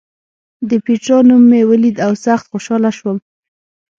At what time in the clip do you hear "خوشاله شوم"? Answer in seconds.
2.51-3.17